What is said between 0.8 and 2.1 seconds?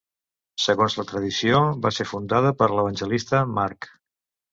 la tradició, va ser